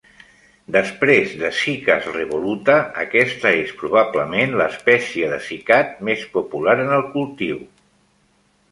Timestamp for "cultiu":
7.17-7.63